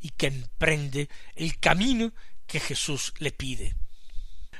y 0.00 0.10
que 0.10 0.28
emprende 0.28 1.08
el 1.34 1.58
camino 1.58 2.12
que 2.46 2.60
Jesús 2.60 3.14
le 3.18 3.32
pide. 3.32 3.74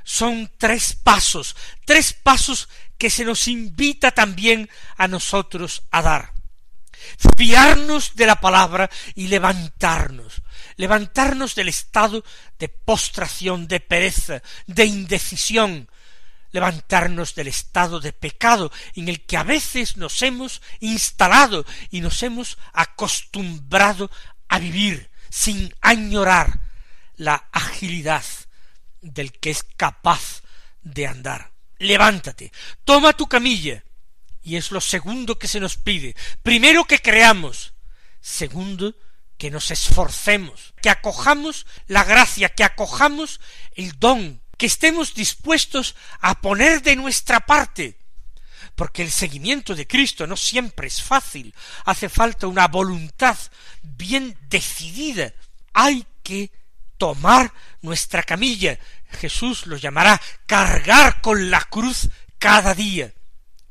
Son 0.02 0.50
tres 0.58 0.94
pasos, 0.96 1.54
tres 1.84 2.12
pasos 2.12 2.68
que 2.98 3.08
se 3.08 3.24
nos 3.24 3.46
invita 3.46 4.10
también 4.10 4.68
a 4.96 5.06
nosotros 5.06 5.84
a 5.92 6.02
dar. 6.02 6.32
Fiarnos 7.36 8.16
de 8.16 8.26
la 8.26 8.40
palabra 8.40 8.90
y 9.14 9.28
levantarnos, 9.28 10.42
levantarnos 10.74 11.54
del 11.54 11.68
estado 11.68 12.24
de 12.58 12.68
postración, 12.68 13.68
de 13.68 13.78
pereza, 13.78 14.42
de 14.66 14.86
indecisión, 14.86 15.88
levantarnos 16.56 17.34
del 17.34 17.48
estado 17.48 18.00
de 18.00 18.14
pecado 18.14 18.72
en 18.94 19.08
el 19.08 19.26
que 19.26 19.36
a 19.36 19.42
veces 19.42 19.98
nos 19.98 20.22
hemos 20.22 20.62
instalado 20.80 21.66
y 21.90 22.00
nos 22.00 22.22
hemos 22.22 22.56
acostumbrado 22.72 24.10
a 24.48 24.58
vivir 24.58 25.10
sin 25.28 25.74
añorar 25.82 26.60
la 27.16 27.48
agilidad 27.52 28.24
del 29.02 29.32
que 29.32 29.50
es 29.50 29.64
capaz 29.76 30.42
de 30.82 31.06
andar. 31.06 31.52
Levántate, 31.78 32.52
toma 32.84 33.12
tu 33.12 33.26
camilla, 33.26 33.84
y 34.42 34.56
es 34.56 34.70
lo 34.70 34.80
segundo 34.80 35.38
que 35.38 35.48
se 35.48 35.60
nos 35.60 35.76
pide. 35.76 36.16
Primero 36.42 36.86
que 36.86 37.00
creamos, 37.00 37.74
segundo 38.22 38.94
que 39.36 39.50
nos 39.50 39.70
esforcemos, 39.70 40.72
que 40.80 40.88
acojamos 40.88 41.66
la 41.86 42.02
gracia, 42.02 42.48
que 42.48 42.64
acojamos 42.64 43.40
el 43.74 43.98
don 43.98 44.40
que 44.56 44.66
estemos 44.66 45.14
dispuestos 45.14 45.94
a 46.20 46.40
poner 46.40 46.82
de 46.82 46.96
nuestra 46.96 47.40
parte, 47.40 47.98
porque 48.74 49.02
el 49.02 49.10
seguimiento 49.10 49.74
de 49.74 49.86
Cristo 49.86 50.26
no 50.26 50.36
siempre 50.36 50.88
es 50.88 51.02
fácil, 51.02 51.54
hace 51.84 52.08
falta 52.08 52.46
una 52.46 52.68
voluntad 52.68 53.36
bien 53.82 54.36
decidida, 54.48 55.32
hay 55.72 56.06
que 56.22 56.50
tomar 56.98 57.52
nuestra 57.82 58.22
camilla, 58.22 58.78
Jesús 59.10 59.66
lo 59.66 59.76
llamará 59.76 60.20
cargar 60.46 61.20
con 61.20 61.50
la 61.50 61.62
cruz 61.64 62.08
cada 62.38 62.74
día. 62.74 63.12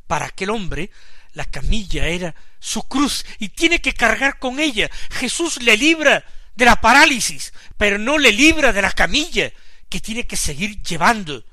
Para 0.07 0.27
aquel 0.27 0.51
hombre 0.51 0.91
la 1.33 1.45
camilla 1.45 2.07
era 2.07 2.33
su 2.59 2.83
cruz 2.83 3.25
y 3.39 3.49
tiene 3.49 3.81
que 3.81 3.93
cargar 3.93 4.39
con 4.39 4.59
ella. 4.59 4.89
Jesús 5.11 5.61
le 5.61 5.75
libra 5.77 6.25
de 6.55 6.65
la 6.65 6.79
parálisis, 6.79 7.53
pero 7.77 7.97
no 7.97 8.17
le 8.17 8.31
libra 8.31 8.71
de 8.71 8.81
la 8.81 8.91
camilla, 8.91 9.51
que 9.89 9.99
tiene 9.99 10.25
que 10.25 10.35
seguir 10.35 10.81
llevando, 10.81 11.43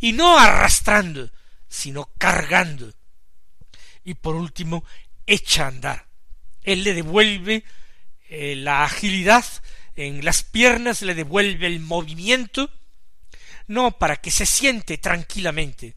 y 0.00 0.12
no 0.12 0.38
arrastrando, 0.38 1.30
sino 1.68 2.10
cargando. 2.18 2.92
Y 4.04 4.14
por 4.14 4.34
último, 4.36 4.84
echa 5.26 5.64
a 5.64 5.68
andar. 5.68 6.06
Él 6.62 6.84
le 6.84 6.94
devuelve 6.94 7.64
eh, 8.28 8.56
la 8.56 8.84
agilidad 8.84 9.44
en 9.96 10.24
las 10.24 10.42
piernas, 10.42 11.02
le 11.02 11.14
devuelve 11.14 11.66
el 11.66 11.80
movimiento, 11.80 12.70
no 13.66 13.98
para 13.98 14.16
que 14.16 14.30
se 14.30 14.46
siente 14.46 14.98
tranquilamente, 14.98 15.94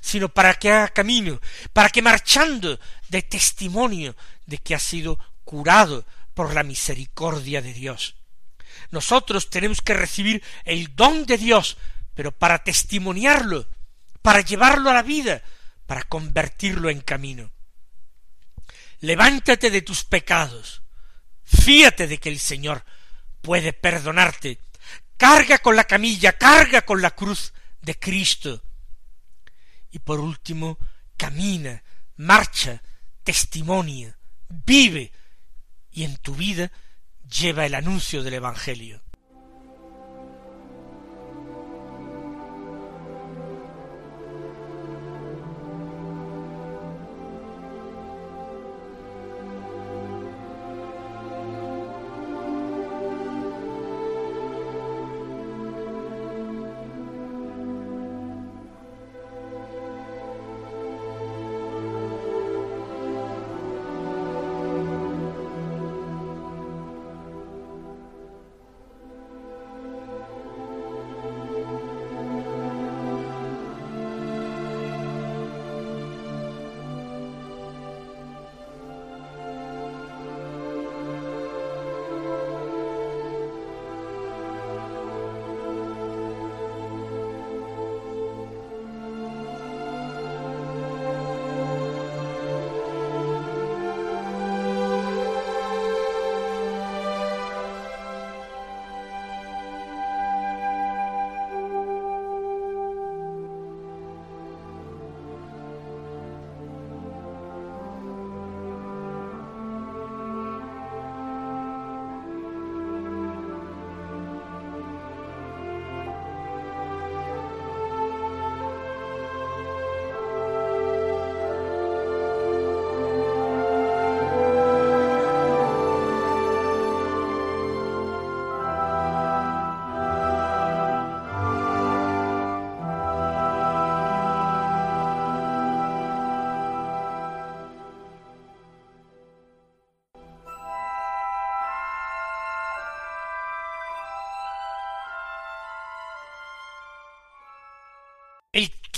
sino 0.00 0.28
para 0.28 0.54
que 0.54 0.70
haga 0.70 0.88
camino, 0.88 1.40
para 1.72 1.90
que 1.90 2.02
marchando 2.02 2.78
de 3.08 3.22
testimonio 3.22 4.16
de 4.46 4.58
que 4.58 4.74
ha 4.74 4.78
sido 4.78 5.18
curado 5.44 6.06
por 6.34 6.54
la 6.54 6.62
misericordia 6.62 7.60
de 7.60 7.72
Dios. 7.72 8.16
Nosotros 8.90 9.50
tenemos 9.50 9.80
que 9.80 9.94
recibir 9.94 10.42
el 10.64 10.94
don 10.96 11.24
de 11.26 11.38
Dios, 11.38 11.76
pero 12.14 12.32
para 12.32 12.62
testimoniarlo, 12.64 13.68
para 14.22 14.40
llevarlo 14.40 14.90
a 14.90 14.94
la 14.94 15.02
vida, 15.02 15.42
para 15.86 16.02
convertirlo 16.04 16.90
en 16.90 17.00
camino. 17.00 17.50
levántate 19.00 19.70
de 19.70 19.80
tus 19.80 20.04
pecados, 20.04 20.82
fíate 21.42 22.06
de 22.06 22.18
que 22.18 22.28
el 22.28 22.38
Señor 22.38 22.84
puede 23.40 23.72
perdonarte, 23.72 24.60
carga 25.16 25.58
con 25.58 25.74
la 25.74 25.84
camilla, 25.84 26.34
carga 26.34 26.82
con 26.82 27.00
la 27.00 27.12
cruz 27.12 27.54
de 27.80 27.98
Cristo. 27.98 28.62
Y 29.90 30.00
por 30.00 30.20
último, 30.20 30.78
camina, 31.16 31.82
marcha, 32.16 32.82
testimonia, 33.24 34.16
vive, 34.48 35.12
y 35.92 36.04
en 36.04 36.16
tu 36.18 36.34
vida 36.34 36.70
lleva 37.30 37.66
el 37.66 37.74
anuncio 37.74 38.22
del 38.22 38.34
Evangelio. 38.34 39.00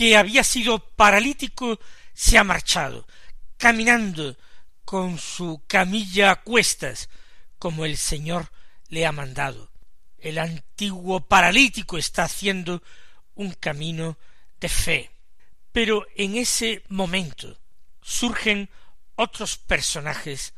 Que 0.02 0.16
había 0.16 0.42
sido 0.42 0.80
paralítico 0.80 1.78
se 2.12 2.36
ha 2.36 2.42
marchado, 2.42 3.06
caminando 3.56 4.36
con 4.84 5.16
su 5.16 5.62
camilla 5.68 6.32
a 6.32 6.42
cuestas, 6.42 7.08
como 7.60 7.84
el 7.84 7.96
Señor 7.96 8.50
le 8.88 9.06
ha 9.06 9.12
mandado. 9.12 9.70
El 10.18 10.38
antiguo 10.38 11.20
paralítico 11.28 11.98
está 11.98 12.24
haciendo 12.24 12.82
un 13.36 13.52
camino 13.52 14.18
de 14.58 14.68
fe. 14.68 15.12
Pero 15.70 16.04
en 16.16 16.34
ese 16.34 16.82
momento 16.88 17.60
surgen 18.00 18.70
otros 19.14 19.56
personajes 19.56 20.52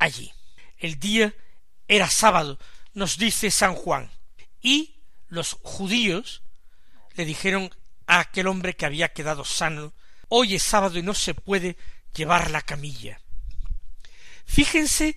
allí. 0.00 0.32
El 0.76 0.98
día 0.98 1.36
era 1.86 2.10
sábado, 2.10 2.58
nos 2.94 3.16
dice 3.16 3.52
San 3.52 3.76
Juan, 3.76 4.10
y 4.60 4.96
los 5.28 5.56
judíos 5.62 6.42
le 7.14 7.24
dijeron 7.24 7.72
a 8.08 8.20
aquel 8.20 8.48
hombre 8.48 8.74
que 8.74 8.86
había 8.86 9.12
quedado 9.12 9.44
sano, 9.44 9.92
hoy 10.28 10.56
es 10.56 10.62
sábado 10.64 10.98
y 10.98 11.02
no 11.02 11.14
se 11.14 11.34
puede 11.34 11.76
llevar 12.14 12.50
la 12.50 12.62
camilla. 12.62 13.20
Fíjense 14.46 15.16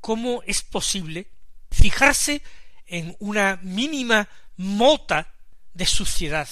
cómo 0.00 0.42
es 0.46 0.62
posible 0.62 1.28
fijarse 1.70 2.40
en 2.86 3.16
una 3.18 3.58
mínima 3.62 4.28
mota 4.56 5.34
de 5.74 5.84
suciedad, 5.84 6.48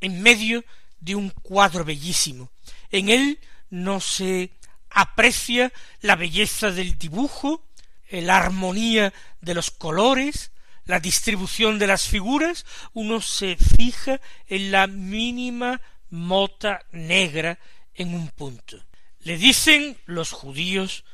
en 0.00 0.22
medio 0.22 0.62
de 1.00 1.14
un 1.14 1.30
cuadro 1.30 1.84
bellísimo. 1.84 2.50
En 2.90 3.08
él 3.08 3.40
no 3.70 3.98
se 3.98 4.52
aprecia 4.90 5.72
la 6.02 6.16
belleza 6.16 6.70
del 6.70 6.98
dibujo, 6.98 7.66
la 8.10 8.36
armonía 8.36 9.14
de 9.40 9.54
los 9.54 9.70
colores, 9.70 10.51
la 10.84 11.00
distribución 11.00 11.78
de 11.78 11.86
las 11.86 12.06
figuras, 12.08 12.66
uno 12.92 13.20
se 13.20 13.56
fija 13.56 14.20
en 14.46 14.72
la 14.72 14.86
mínima 14.86 15.80
mota 16.10 16.84
negra 16.90 17.58
en 17.94 18.14
un 18.14 18.28
punto. 18.28 18.84
Le 19.20 19.36
dicen 19.36 19.98
los 20.06 20.32
judíos 20.32 21.04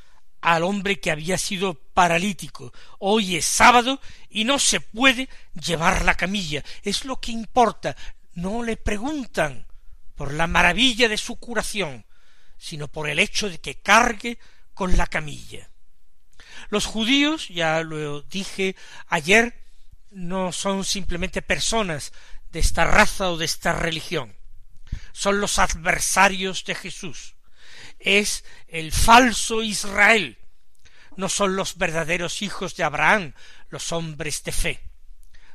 al 0.40 0.62
hombre 0.62 1.00
que 1.00 1.10
había 1.10 1.36
sido 1.36 1.74
paralítico, 1.74 2.72
hoy 2.98 3.36
es 3.36 3.44
sábado 3.44 4.00
y 4.30 4.44
no 4.44 4.58
se 4.58 4.80
puede 4.80 5.28
llevar 5.54 6.04
la 6.04 6.14
camilla, 6.14 6.64
es 6.82 7.04
lo 7.04 7.20
que 7.20 7.32
importa, 7.32 7.96
no 8.34 8.62
le 8.62 8.76
preguntan 8.76 9.66
por 10.14 10.32
la 10.32 10.46
maravilla 10.46 11.08
de 11.08 11.16
su 11.16 11.36
curación, 11.36 12.06
sino 12.56 12.88
por 12.88 13.08
el 13.08 13.18
hecho 13.18 13.48
de 13.48 13.58
que 13.58 13.80
cargue 13.80 14.38
con 14.74 14.96
la 14.96 15.06
camilla. 15.06 15.70
Los 16.68 16.86
judíos, 16.86 17.48
ya 17.48 17.82
lo 17.82 18.22
dije 18.22 18.76
ayer, 19.08 19.54
no 20.10 20.52
son 20.52 20.84
simplemente 20.84 21.42
personas 21.42 22.12
de 22.50 22.60
esta 22.60 22.84
raza 22.84 23.30
o 23.30 23.36
de 23.36 23.44
esta 23.44 23.72
religión, 23.72 24.36
son 25.12 25.40
los 25.40 25.58
adversarios 25.58 26.64
de 26.64 26.74
Jesús, 26.74 27.34
es 27.98 28.44
el 28.68 28.92
falso 28.92 29.62
Israel, 29.62 30.38
no 31.16 31.28
son 31.28 31.56
los 31.56 31.76
verdaderos 31.76 32.42
hijos 32.42 32.76
de 32.76 32.84
Abraham, 32.84 33.34
los 33.70 33.92
hombres 33.92 34.44
de 34.44 34.52
fe, 34.52 34.80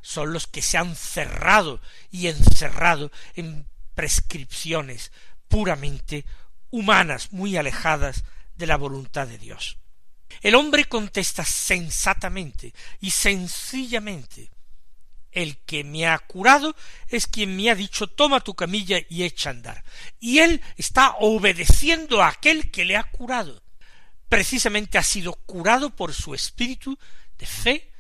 son 0.02 0.34
los 0.34 0.48
que 0.48 0.62
se 0.62 0.78
han 0.78 0.96
cerrado 0.96 1.80
y 2.12 2.28
encerrado 2.28 3.12
en 3.36 3.68
prescripciones 3.96 5.12
puramente 5.48 6.26
humanas, 6.70 7.32
muy 7.32 7.56
alejadas 7.56 8.24
de 8.56 8.68
la 8.68 8.78
voluntad 8.78 9.28
de 9.28 9.38
Dios. 9.38 9.78
El 10.42 10.56
hombre 10.56 10.86
contesta 10.86 11.46
sensatamente 11.46 12.74
y 13.00 13.12
sencillamente 13.12 14.52
el 15.34 15.58
que 15.66 15.84
me 15.84 16.08
ha 16.08 16.18
curado 16.20 16.76
es 17.08 17.28
quien 17.28 17.56
me 17.56 17.70
ha 17.70 17.76
dicho 17.76 18.08
toma 18.08 18.42
tu 18.42 18.54
camilla 18.54 19.00
y 19.10 19.24
echa 19.24 19.50
a 19.50 19.54
andar. 19.54 19.84
Y 20.20 20.40
él 20.40 20.62
está 20.78 21.16
obedeciendo 21.20 22.22
a 22.22 22.30
aquel 22.30 22.72
que 22.72 22.86
le 22.86 22.98
ha 22.98 23.04
curado. 23.04 23.62
Precisamente 24.30 24.98
ha 24.98 25.04
sido 25.04 25.34
curado 25.34 25.90
por 25.96 26.14
su 26.14 26.34
espíritu 26.34 26.98
de 27.38 27.46
fe, 27.46 27.92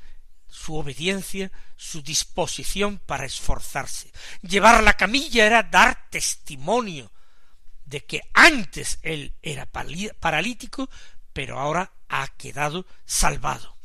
su 0.47 0.75
obediencia, 0.75 1.51
su 1.75 2.01
disposición 2.01 2.99
para 2.99 3.25
esforzarse. 3.25 4.11
Llevar 4.41 4.83
la 4.83 4.93
camilla 4.93 5.45
era 5.45 5.63
dar 5.63 6.09
testimonio 6.09 7.11
de 7.85 8.05
que 8.05 8.21
antes 8.33 8.99
él 9.01 9.33
era 9.41 9.67
paralítico, 9.67 10.89
pero 11.33 11.59
ahora 11.59 11.91
ha 12.09 12.27
quedado 12.37 12.85
salvado. 13.05 13.75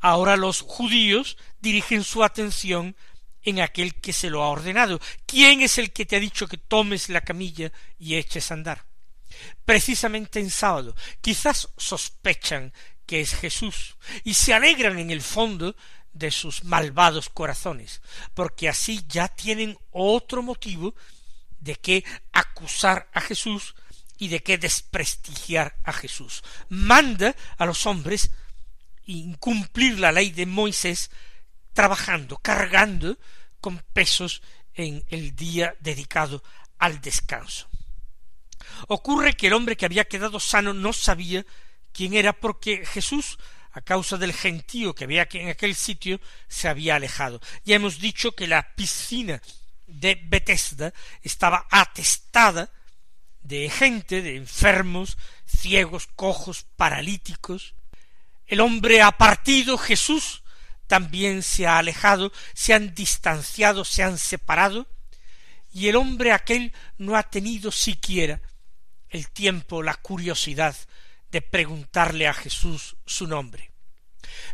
Ahora 0.00 0.36
los 0.36 0.60
judíos 0.60 1.36
dirigen 1.60 2.04
su 2.04 2.22
atención 2.22 2.94
en 3.42 3.60
aquel 3.60 3.94
que 3.94 4.12
se 4.12 4.30
lo 4.30 4.42
ha 4.42 4.50
ordenado. 4.50 5.00
¿Quién 5.26 5.62
es 5.62 5.78
el 5.78 5.92
que 5.92 6.06
te 6.06 6.16
ha 6.16 6.20
dicho 6.20 6.46
que 6.46 6.58
tomes 6.58 7.08
la 7.08 7.20
camilla 7.20 7.72
y 7.98 8.16
eches 8.16 8.50
a 8.50 8.54
andar? 8.54 8.84
Precisamente 9.64 10.40
en 10.40 10.50
sábado. 10.50 10.94
Quizás 11.20 11.68
sospechan 11.76 12.72
que 13.06 13.20
es 13.20 13.34
Jesús 13.34 13.96
y 14.22 14.34
se 14.34 14.52
alegran 14.52 14.98
en 14.98 15.10
el 15.10 15.22
fondo 15.22 15.74
de 16.12 16.30
sus 16.30 16.64
malvados 16.64 17.28
corazones, 17.28 18.02
porque 18.34 18.68
así 18.68 19.04
ya 19.08 19.28
tienen 19.28 19.78
otro 19.90 20.42
motivo 20.42 20.94
de 21.60 21.76
que 21.76 22.04
acusar 22.32 23.08
a 23.12 23.20
Jesús 23.20 23.74
y 24.18 24.28
de 24.28 24.42
qué 24.42 24.58
desprestigiar 24.58 25.76
a 25.84 25.92
Jesús. 25.92 26.42
Manda 26.68 27.34
a 27.56 27.66
los 27.66 27.86
hombres 27.86 28.30
incumplir 29.06 29.98
la 29.98 30.12
ley 30.12 30.30
de 30.30 30.44
Moisés 30.44 31.10
trabajando, 31.72 32.36
cargando 32.36 33.16
con 33.60 33.78
pesos 33.92 34.42
en 34.74 35.04
el 35.08 35.34
día 35.34 35.74
dedicado 35.80 36.42
al 36.78 37.00
descanso. 37.00 37.68
Ocurre 38.88 39.34
que 39.34 39.46
el 39.46 39.52
hombre 39.52 39.76
que 39.76 39.86
había 39.86 40.04
quedado 40.06 40.40
sano 40.40 40.74
no 40.74 40.92
sabía 40.92 41.44
quién 41.92 42.14
era 42.14 42.32
porque 42.32 42.84
Jesús, 42.84 43.38
a 43.72 43.80
causa 43.80 44.16
del 44.16 44.32
gentío 44.32 44.94
que 44.94 45.04
había 45.04 45.28
en 45.32 45.48
aquel 45.48 45.74
sitio, 45.74 46.20
se 46.48 46.68
había 46.68 46.96
alejado. 46.96 47.40
Ya 47.64 47.76
hemos 47.76 47.98
dicho 47.98 48.32
que 48.32 48.46
la 48.46 48.74
piscina 48.74 49.40
de 49.86 50.20
Bethesda 50.22 50.92
estaba 51.22 51.66
atestada 51.70 52.70
de 53.48 53.70
gente, 53.70 54.20
de 54.20 54.36
enfermos, 54.36 55.16
ciegos, 55.46 56.06
cojos, 56.14 56.66
paralíticos. 56.76 57.74
El 58.46 58.60
hombre 58.60 59.00
ha 59.00 59.12
partido, 59.12 59.78
Jesús 59.78 60.42
también 60.86 61.42
se 61.42 61.66
ha 61.66 61.78
alejado, 61.78 62.30
se 62.52 62.74
han 62.74 62.94
distanciado, 62.94 63.84
se 63.84 64.02
han 64.02 64.18
separado, 64.18 64.86
y 65.72 65.88
el 65.88 65.96
hombre 65.96 66.32
aquel 66.32 66.72
no 66.98 67.16
ha 67.16 67.22
tenido 67.24 67.72
siquiera 67.72 68.40
el 69.08 69.30
tiempo, 69.30 69.82
la 69.82 69.94
curiosidad 69.94 70.76
de 71.30 71.40
preguntarle 71.40 72.28
a 72.28 72.34
Jesús 72.34 72.96
su 73.06 73.26
nombre. 73.26 73.70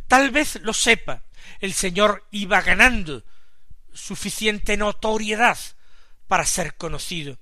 Tal 0.06 0.30
vez 0.30 0.60
lo 0.62 0.72
sepa, 0.72 1.24
el 1.60 1.74
Señor 1.74 2.26
iba 2.30 2.60
ganando 2.62 3.24
suficiente 3.92 4.76
notoriedad 4.76 5.58
para 6.28 6.46
ser 6.46 6.76
conocido, 6.76 7.38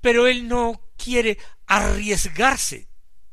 pero 0.00 0.26
él 0.26 0.48
no 0.48 0.80
quiere 0.96 1.38
arriesgarse 1.66 2.88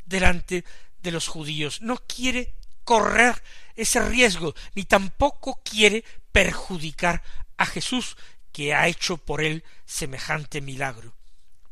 delante 0.06 0.64
de 1.02 1.12
los 1.12 1.28
judíos, 1.28 1.82
no 1.82 1.98
quiere 1.98 2.56
correr 2.84 3.42
ese 3.76 4.00
riesgo, 4.08 4.56
ni 4.74 4.86
tampoco 4.86 5.62
quiere 5.64 6.04
perjudicar 6.32 7.22
a 7.58 7.66
Jesús, 7.66 8.16
que 8.52 8.74
ha 8.74 8.88
hecho 8.88 9.18
por 9.18 9.44
él 9.44 9.66
semejante 9.86 10.62
milagro. 10.62 11.14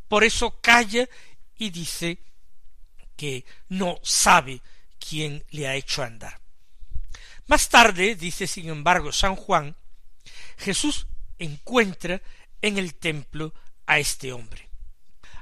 Por 0.10 0.26
eso 0.26 0.60
calla 0.60 1.08
y 1.56 1.70
dice 1.70 2.20
que 3.16 3.46
no 3.70 4.00
sabe 4.04 4.62
quién 5.00 5.46
le 5.52 5.68
ha 5.68 5.76
hecho 5.76 6.04
andar. 6.04 6.42
Más 7.48 7.70
tarde, 7.70 8.16
dice 8.16 8.48
sin 8.48 8.68
embargo 8.68 9.12
San 9.12 9.36
Juan, 9.36 9.76
Jesús 10.58 11.08
encuentra 11.40 12.22
en 12.62 12.78
el 12.78 12.96
templo 12.96 13.54
a 13.86 14.00
este 14.00 14.34
hombre. 14.34 14.63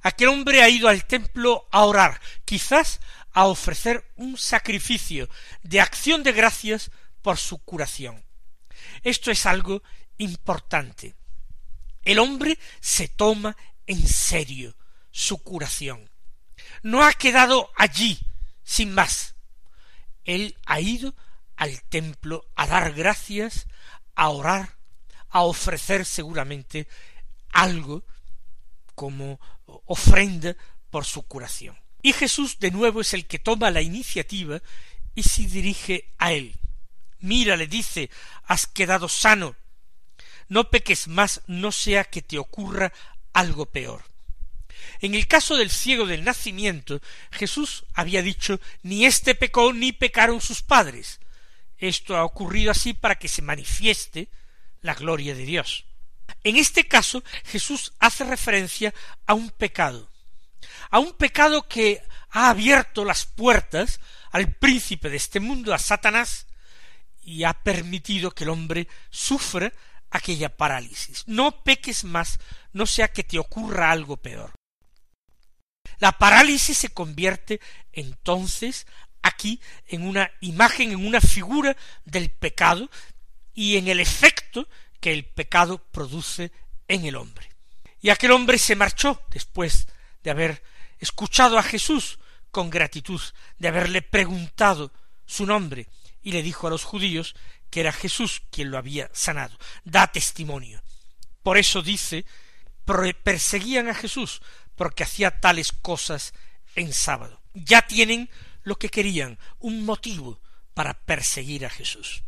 Aquel 0.01 0.29
hombre 0.29 0.61
ha 0.61 0.69
ido 0.69 0.87
al 0.87 1.05
templo 1.05 1.67
a 1.71 1.85
orar, 1.85 2.19
quizás 2.45 2.99
a 3.33 3.45
ofrecer 3.45 4.11
un 4.15 4.37
sacrificio 4.37 5.29
de 5.63 5.79
acción 5.79 6.23
de 6.23 6.31
gracias 6.31 6.91
por 7.21 7.37
su 7.37 7.59
curación. 7.59 8.23
Esto 9.03 9.31
es 9.31 9.45
algo 9.45 9.83
importante. 10.17 11.15
El 12.03 12.19
hombre 12.19 12.57
se 12.79 13.07
toma 13.07 13.55
en 13.85 14.07
serio 14.07 14.75
su 15.11 15.43
curación. 15.43 16.09
No 16.83 17.03
ha 17.03 17.13
quedado 17.13 17.71
allí 17.77 18.19
sin 18.63 18.93
más. 18.93 19.35
Él 20.23 20.57
ha 20.65 20.79
ido 20.79 21.15
al 21.55 21.81
templo 21.83 22.49
a 22.55 22.65
dar 22.65 22.93
gracias, 22.93 23.67
a 24.15 24.29
orar, 24.29 24.77
a 25.29 25.41
ofrecer 25.41 26.05
seguramente 26.05 26.87
algo 27.51 28.03
como 28.95 29.39
ofrenda 29.85 30.55
por 30.89 31.05
su 31.05 31.23
curación. 31.23 31.77
Y 32.01 32.13
Jesús 32.13 32.59
de 32.59 32.71
nuevo 32.71 33.01
es 33.01 33.13
el 33.13 33.27
que 33.27 33.39
toma 33.39 33.71
la 33.71 33.81
iniciativa 33.81 34.61
y 35.15 35.23
se 35.23 35.43
dirige 35.43 36.13
a 36.17 36.33
él. 36.33 36.55
Mira, 37.19 37.55
le 37.55 37.67
dice, 37.67 38.09
has 38.45 38.65
quedado 38.65 39.07
sano. 39.07 39.55
No 40.47 40.69
peques 40.69 41.07
más, 41.07 41.41
no 41.47 41.71
sea 41.71 42.03
que 42.03 42.21
te 42.21 42.37
ocurra 42.37 42.91
algo 43.33 43.67
peor. 43.67 44.03
En 44.99 45.15
el 45.15 45.27
caso 45.27 45.55
del 45.55 45.69
ciego 45.69 46.05
del 46.05 46.23
nacimiento, 46.23 47.01
Jesús 47.31 47.85
había 47.93 48.21
dicho 48.21 48.59
ni 48.81 49.05
éste 49.05 49.35
pecó 49.35 49.73
ni 49.73 49.91
pecaron 49.91 50.41
sus 50.41 50.61
padres. 50.61 51.19
Esto 51.77 52.17
ha 52.17 52.23
ocurrido 52.23 52.71
así 52.71 52.93
para 52.93 53.15
que 53.15 53.27
se 53.27 53.41
manifieste 53.41 54.29
la 54.81 54.93
gloria 54.93 55.35
de 55.35 55.45
Dios. 55.45 55.85
En 56.43 56.57
este 56.57 56.87
caso, 56.87 57.23
Jesús 57.45 57.93
hace 57.99 58.23
referencia 58.23 58.93
a 59.25 59.33
un 59.33 59.49
pecado, 59.49 60.09
a 60.89 60.99
un 60.99 61.13
pecado 61.13 61.67
que 61.67 62.03
ha 62.31 62.49
abierto 62.49 63.05
las 63.05 63.25
puertas 63.25 63.99
al 64.31 64.53
príncipe 64.53 65.09
de 65.09 65.17
este 65.17 65.39
mundo, 65.39 65.73
a 65.73 65.79
Satanás, 65.79 66.47
y 67.21 67.43
ha 67.43 67.53
permitido 67.53 68.31
que 68.31 68.45
el 68.45 68.49
hombre 68.49 68.87
sufra 69.09 69.71
aquella 70.09 70.49
parálisis. 70.55 71.23
No 71.27 71.63
peques 71.63 72.03
más, 72.03 72.39
no 72.73 72.85
sea 72.85 73.09
que 73.09 73.23
te 73.23 73.39
ocurra 73.39 73.91
algo 73.91 74.17
peor. 74.17 74.53
La 75.99 76.13
parálisis 76.13 76.77
se 76.77 76.89
convierte 76.89 77.59
entonces 77.91 78.87
aquí 79.21 79.61
en 79.87 80.07
una 80.07 80.31
imagen, 80.41 80.91
en 80.91 81.05
una 81.05 81.21
figura 81.21 81.75
del 82.05 82.29
pecado 82.31 82.89
y 83.53 83.77
en 83.77 83.87
el 83.87 83.99
efecto 83.99 84.67
que 85.01 85.11
el 85.11 85.25
pecado 85.25 85.79
produce 85.91 86.51
en 86.87 87.05
el 87.05 87.17
hombre. 87.17 87.51
Y 87.99 88.09
aquel 88.09 88.31
hombre 88.31 88.57
se 88.57 88.75
marchó 88.75 89.21
después 89.29 89.87
de 90.23 90.31
haber 90.31 90.63
escuchado 90.99 91.57
a 91.57 91.63
Jesús 91.63 92.19
con 92.51 92.69
gratitud, 92.69 93.21
de 93.57 93.67
haberle 93.67 94.01
preguntado 94.01 94.91
su 95.25 95.45
nombre, 95.45 95.87
y 96.21 96.31
le 96.31 96.43
dijo 96.43 96.67
a 96.67 96.69
los 96.69 96.83
judíos 96.83 97.35
que 97.69 97.79
era 97.79 97.91
Jesús 97.91 98.41
quien 98.51 98.69
lo 98.69 98.77
había 98.77 99.09
sanado. 99.13 99.57
Da 99.83 100.07
testimonio. 100.07 100.81
Por 101.43 101.57
eso 101.57 101.81
dice, 101.81 102.25
perseguían 103.23 103.87
a 103.87 103.95
Jesús 103.95 104.41
porque 104.75 105.03
hacía 105.03 105.39
tales 105.39 105.71
cosas 105.71 106.33
en 106.75 106.93
sábado. 106.93 107.41
Ya 107.53 107.81
tienen 107.81 108.29
lo 108.63 108.77
que 108.77 108.89
querían, 108.89 109.39
un 109.59 109.85
motivo 109.85 110.39
para 110.73 110.93
perseguir 110.93 111.65
a 111.65 111.69
Jesús. 111.69 112.23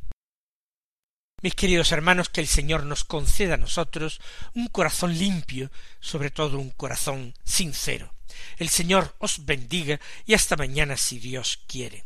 Mis 1.43 1.55
queridos 1.55 1.91
hermanos, 1.91 2.29
que 2.29 2.39
el 2.39 2.47
Señor 2.47 2.85
nos 2.85 3.03
conceda 3.03 3.55
a 3.55 3.57
nosotros 3.57 4.21
un 4.53 4.69
corazón 4.69 5.19
limpio, 5.19 5.71
sobre 5.99 6.31
todo 6.31 6.57
un 6.57 6.69
corazón 6.69 7.33
sincero. 7.43 8.13
El 8.57 8.69
Señor 8.69 9.13
os 9.19 9.45
bendiga 9.45 9.99
y 10.25 10.35
hasta 10.35 10.55
mañana 10.55 10.95
si 10.95 11.19
Dios 11.19 11.59
quiere. 11.67 12.05